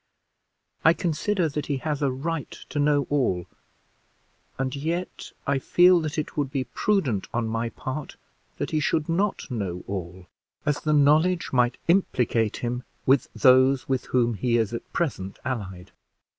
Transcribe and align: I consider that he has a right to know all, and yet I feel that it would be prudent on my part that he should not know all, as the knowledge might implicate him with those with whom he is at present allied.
I 0.83 0.93
consider 0.93 1.47
that 1.47 1.67
he 1.67 1.77
has 1.77 2.01
a 2.01 2.09
right 2.09 2.49
to 2.69 2.79
know 2.79 3.05
all, 3.11 3.45
and 4.57 4.75
yet 4.75 5.31
I 5.45 5.59
feel 5.59 5.99
that 6.01 6.17
it 6.17 6.35
would 6.35 6.49
be 6.51 6.63
prudent 6.63 7.27
on 7.35 7.47
my 7.47 7.69
part 7.69 8.15
that 8.57 8.71
he 8.71 8.79
should 8.79 9.07
not 9.07 9.51
know 9.51 9.83
all, 9.85 10.25
as 10.65 10.79
the 10.81 10.93
knowledge 10.93 11.53
might 11.53 11.77
implicate 11.87 12.57
him 12.65 12.81
with 13.05 13.27
those 13.35 13.87
with 13.87 14.05
whom 14.05 14.33
he 14.33 14.57
is 14.57 14.73
at 14.73 14.91
present 14.91 15.37
allied. 15.45 15.91